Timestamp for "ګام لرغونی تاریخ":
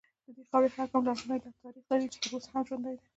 0.91-1.85